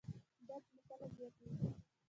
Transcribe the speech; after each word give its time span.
درد 0.47 0.63
مو 0.73 0.79
کله 0.87 1.07
زیاتیږي؟ 1.15 1.69